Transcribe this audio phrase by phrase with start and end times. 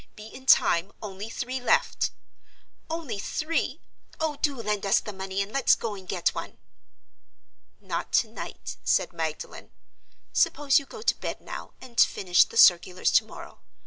[0.15, 0.91] Be in time.
[0.99, 2.09] Only three left._
[2.89, 3.81] Only three!
[4.19, 6.57] Oh, do lend us the money, and let's go and get one!"
[7.79, 9.69] "Not to night," said Magdalen.
[10.33, 13.59] "Suppose you go to bed now, and finish the circulars tomorrow?